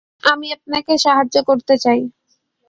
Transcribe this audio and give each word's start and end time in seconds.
আমি 0.23 0.47
আপনাকে 0.53 0.93
সাহায্য 0.97 1.35
করতে 1.47 1.73
চাই। 1.77 1.99